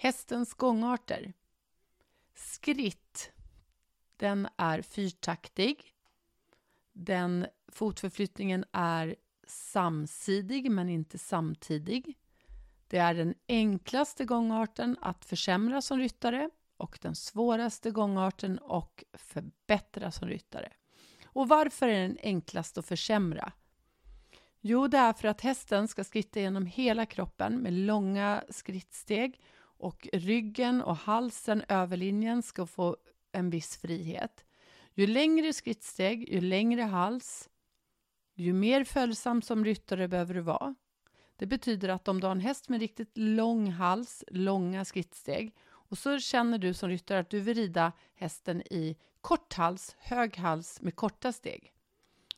[0.00, 1.32] Hästens gångarter.
[2.34, 3.32] Skritt.
[4.16, 5.94] Den är fyrtaktig.
[6.92, 9.16] Den fotförflyttningen är
[9.46, 12.18] samsidig men inte samtidig.
[12.88, 20.10] Det är den enklaste gångarten att försämra som ryttare och den svåraste gångarten att förbättra
[20.10, 20.72] som ryttare.
[21.24, 23.52] Och varför är den enklast att försämra?
[24.60, 29.40] Jo, det är för att hästen ska skritta genom hela kroppen med långa skrittsteg
[29.78, 32.96] och ryggen och halsen överlinjen, ska få
[33.32, 34.44] en viss frihet.
[34.94, 37.48] Ju längre skrittsteg, ju längre hals,
[38.34, 40.74] ju mer följsam som ryttare behöver du vara.
[41.36, 45.98] Det betyder att om du har en häst med riktigt lång hals, långa skrittsteg och
[45.98, 50.82] så känner du som ryttare att du vill rida hästen i kort hals, hög hals
[50.82, 51.72] med korta steg.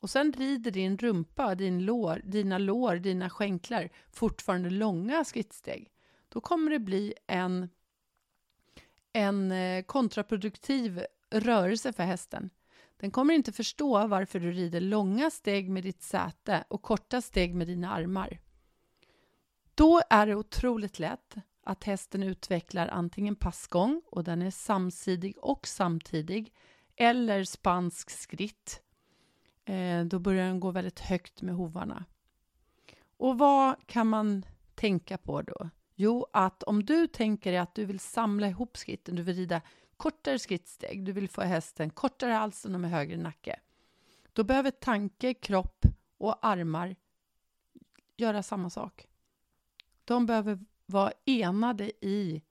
[0.00, 5.90] Och sen rider din rumpa, din lår, dina lår, dina skänklar fortfarande långa skrittsteg.
[6.28, 7.68] Då kommer det bli en,
[9.12, 12.50] en eh, kontraproduktiv rörelse för hästen.
[12.96, 17.54] Den kommer inte förstå varför du rider långa steg med ditt säte och korta steg
[17.54, 18.38] med dina armar.
[19.74, 25.66] Då är det otroligt lätt att hästen utvecklar antingen passgång och den är samsidig och
[25.66, 26.52] samtidig
[26.96, 28.82] eller spansk skritt.
[29.64, 32.04] Eh, då börjar den gå väldigt högt med hovarna.
[33.16, 35.70] Och vad kan man tänka på då?
[35.98, 39.60] Jo, att om du tänker dig att du vill samla ihop skritten, du vill rida
[39.96, 43.60] kortare skrittsteg, du vill få hästen kortare halsen och med högre nacke.
[44.32, 45.86] Då behöver tanke, kropp
[46.18, 46.96] och armar
[48.16, 49.06] göra samma sak.
[50.04, 52.42] De behöver vara enade i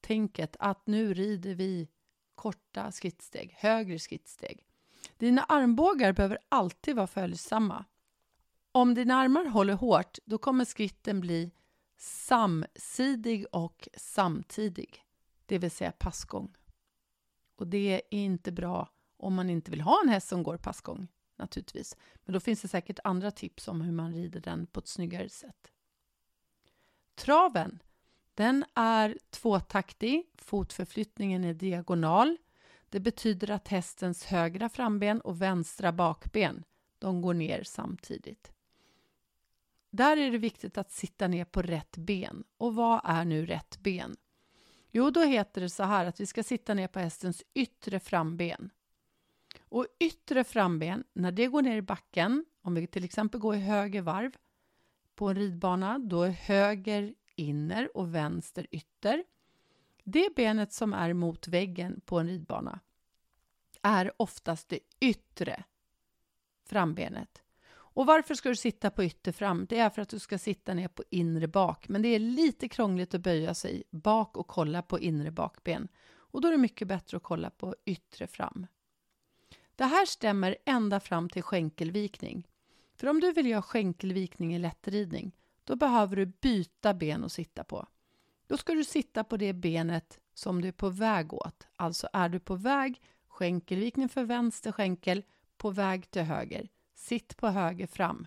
[0.00, 1.88] tänket att nu rider vi
[2.34, 4.66] korta skrittsteg, högre skrittsteg.
[5.18, 7.84] Dina armbågar behöver alltid vara följsamma.
[8.72, 11.50] Om dina armar håller hårt, då kommer skritten bli
[11.96, 15.04] samsidig och samtidig,
[15.46, 16.54] det vill säga passgång.
[17.56, 21.08] Och det är inte bra om man inte vill ha en häst som går passgång,
[21.36, 21.96] naturligtvis.
[22.24, 25.28] Men då finns det säkert andra tips om hur man rider den på ett snyggare
[25.28, 25.72] sätt.
[27.14, 27.82] Traven,
[28.34, 32.36] den är tvåtaktig, fotförflyttningen är diagonal.
[32.88, 36.64] Det betyder att hästens högra framben och vänstra bakben,
[36.98, 38.52] de går ner samtidigt.
[39.96, 42.44] Där är det viktigt att sitta ner på rätt ben.
[42.56, 44.16] Och vad är nu rätt ben?
[44.90, 48.70] Jo, då heter det så här att vi ska sitta ner på hästens yttre framben.
[49.60, 53.58] Och yttre framben, när det går ner i backen, om vi till exempel går i
[53.58, 54.36] höger varv
[55.14, 59.24] på en ridbana, då är höger inner och vänster ytter.
[60.04, 62.80] Det benet som är mot väggen på en ridbana
[63.82, 65.64] är oftast det yttre
[66.64, 67.42] frambenet.
[67.96, 69.66] Och varför ska du sitta på ytter fram?
[69.68, 71.88] Det är för att du ska sitta ner på inre bak.
[71.88, 75.88] Men det är lite krångligt att böja sig bak och kolla på inre bakben.
[76.14, 78.66] Och då är det mycket bättre att kolla på yttre fram.
[79.76, 82.48] Det här stämmer ända fram till skänkelvikning.
[82.94, 85.32] För om du vill göra skänkelvikning i lättridning,
[85.64, 87.86] då behöver du byta ben att sitta på.
[88.46, 91.66] Då ska du sitta på det benet som du är på väg åt.
[91.76, 95.22] Alltså är du på väg, skänkelvikning för vänster skänkel,
[95.56, 96.68] på väg till höger.
[96.96, 98.26] Sitt på höger fram.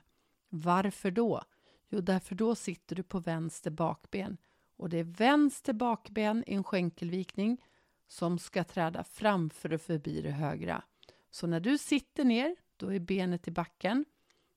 [0.50, 1.42] Varför då?
[1.90, 4.38] Jo, därför då sitter du på vänster bakben
[4.78, 7.62] och det är vänster bakben i en skänkelvikning
[8.08, 10.84] som ska träda framför och förbi det högra.
[11.32, 14.06] Så när du sitter ner, då är benet i backen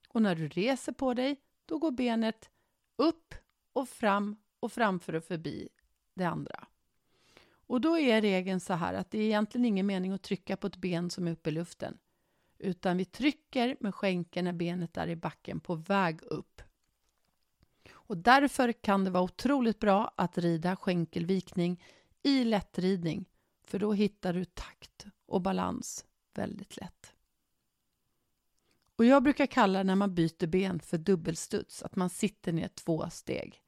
[0.09, 2.51] och när du reser på dig, då går benet
[2.97, 3.35] upp
[3.73, 5.69] och fram och framför och förbi
[6.15, 6.67] det andra.
[7.53, 10.67] Och då är regeln så här att det är egentligen ingen mening att trycka på
[10.67, 11.99] ett ben som är uppe i luften
[12.63, 16.63] utan vi trycker med skänken när benet är i backen på väg upp.
[17.93, 21.85] Och därför kan det vara otroligt bra att rida skänkelvikning
[22.23, 23.29] i lättridning,
[23.65, 26.05] för då hittar du takt och balans
[26.35, 27.13] väldigt lätt.
[28.97, 33.11] Och jag brukar kalla när man byter ben för dubbelstuds, att man sitter ner två
[33.11, 33.63] steg.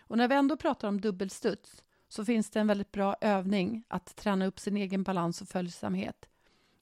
[0.00, 4.16] Och när vi ändå pratar om dubbelstuds så finns det en väldigt bra övning att
[4.16, 6.28] träna upp sin egen balans och följsamhet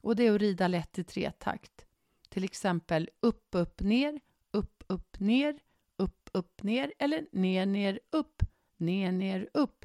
[0.01, 1.87] och det är att rida lätt i tretakt.
[2.29, 5.59] Till exempel upp, upp, ner, upp, upp, ner,
[5.97, 8.43] upp, upp, ner eller ner, ner, upp,
[8.77, 9.85] ner, ner, upp.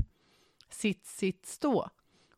[0.69, 1.89] Sitt, sitt, stå.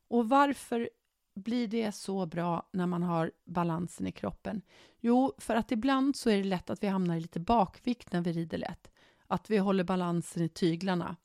[0.07, 0.89] Och varför
[1.35, 4.61] blir det så bra när man har balansen i kroppen?
[4.99, 8.21] Jo, för att ibland så är det lätt att vi hamnar i lite bakvikt när
[8.21, 8.91] vi rider lätt.
[9.27, 11.15] Att vi håller balansen i tyglarna.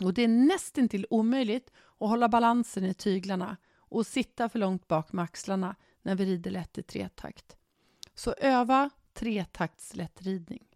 [0.00, 3.56] Och det är nästintill omöjligt att hålla balansen i tyglarna
[3.88, 7.56] och sitta för långt bak med axlarna när vi rider lätt i tretakt.
[8.14, 10.66] Så öva tretaktslättridning.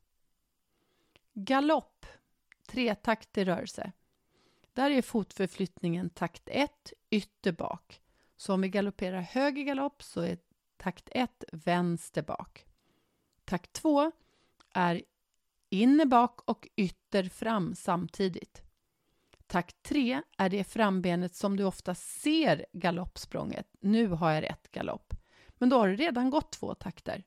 [1.32, 2.06] Galopp,
[2.66, 3.92] tretaktig rörelse.
[4.72, 8.02] Där är fotförflyttningen takt 1, ytter bak.
[8.36, 10.38] Så om vi galopperar höger galopp så är
[10.76, 12.66] takt 1 vänster bak.
[13.44, 14.12] Takt 2
[14.74, 15.02] är
[15.68, 18.62] inner bak och ytter fram samtidigt.
[19.52, 23.66] Takt 3 är det frambenet som du ofta ser galoppsprånget.
[23.80, 25.14] Nu har jag rätt galopp.
[25.58, 27.24] Men då har du redan gått två takter.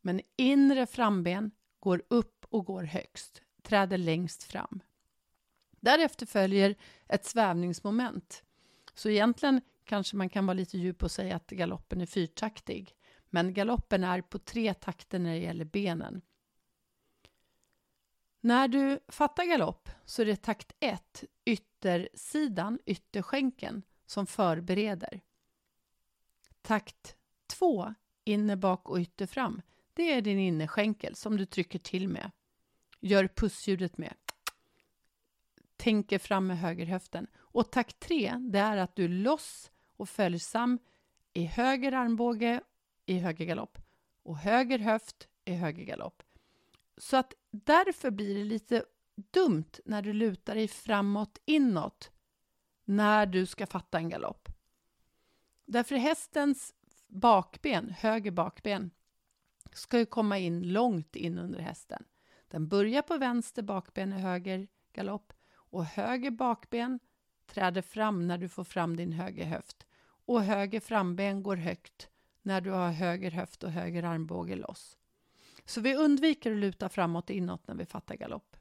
[0.00, 4.80] Men inre framben går upp och går högst, träder längst fram.
[5.80, 6.74] Därefter följer
[7.08, 8.42] ett svävningsmoment.
[8.94, 12.94] Så egentligen kanske man kan vara lite djup och säga att galoppen är fyrtaktig.
[13.30, 16.22] Men galoppen är på tre takter när det gäller benen.
[18.40, 25.20] När du fattar galopp så är det takt 1, yttersidan, ytterskänken, som förbereder.
[26.62, 27.16] Takt
[27.46, 27.94] 2,
[28.24, 29.62] inner bak och ytter fram,
[29.94, 32.30] det är din innerskänkel som du trycker till med.
[33.00, 34.14] Gör pussljudet med.
[35.76, 37.26] Tänker fram med högerhöften.
[37.36, 40.78] Och takt 3, det är att du loss och följsam
[41.32, 42.60] i höger armbåge
[43.06, 43.78] i höger galopp
[44.22, 46.22] och höger höft i höger galopp.
[47.00, 52.10] Så att därför blir det lite dumt när du lutar dig framåt inåt
[52.84, 54.48] när du ska fatta en galopp.
[55.64, 56.74] Därför hästens
[57.08, 58.90] bakben, höger bakben,
[59.72, 62.04] ska ju komma in långt in under hästen.
[62.48, 66.98] Den börjar på vänster bakben i höger galopp och höger bakben
[67.46, 72.08] träder fram när du får fram din höger höft och höger framben går högt
[72.42, 74.96] när du har höger höft och höger armbåge loss.
[75.70, 78.56] Så vi undviker att luta framåt och inåt när vi fattar galopp.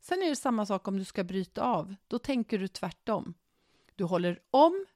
[0.00, 1.94] Sen är det samma sak om du ska bryta av.
[2.08, 3.34] Då tänker du tvärtom.
[3.94, 4.86] Du håller om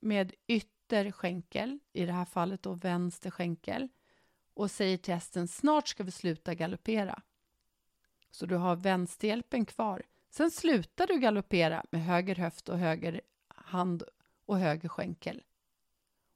[0.00, 3.88] med ytter skänkel, i det här fallet då vänster skänkel,
[4.54, 7.22] och säger till hästen snart ska vi sluta galoppera.
[8.30, 10.02] Så du har vänsterhjälpen kvar.
[10.30, 14.02] Sen slutar du galoppera med höger höft och höger hand
[14.46, 15.42] och höger skänkel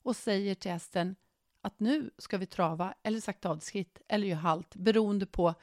[0.03, 1.17] och säger till hästen
[1.61, 5.55] att nu ska vi trava eller sakta avskritt eller göra halt beroende på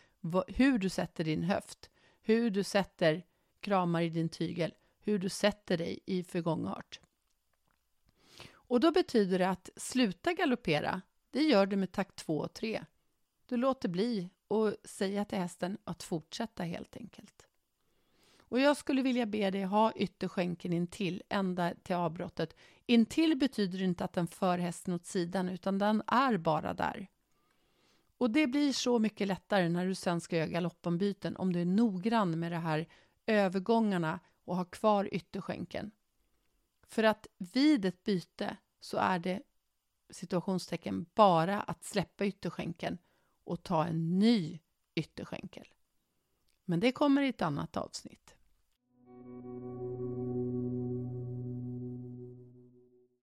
[0.47, 1.89] hur du sätter din höft,
[2.21, 3.25] hur du sätter
[3.59, 6.99] kramar i din tygel, hur du sätter dig i förgångart.
[8.51, 11.01] Och då betyder det att sluta galoppera,
[11.31, 12.85] det gör du med takt 2 och 3.
[13.45, 17.46] Du låter bli och säga till hästen att fortsätta helt enkelt.
[18.49, 22.55] Och jag skulle vilja be dig ha ytterskänken intill ända till avbrottet.
[22.85, 27.07] Intill betyder inte att den för hästen åt sidan utan den är bara där.
[28.17, 31.65] Och det blir så mycket lättare när du sen ska göra galoppombyten om du är
[31.65, 32.87] noggrann med de här
[33.25, 35.91] övergångarna och har kvar ytterskänken.
[36.83, 39.41] För att vid ett byte så är det
[40.09, 42.97] situationstecken bara att släppa ytterskänken
[43.43, 44.59] och ta en ny
[44.95, 45.67] ytterskänkel.
[46.65, 48.36] Men det kommer i ett annat avsnitt.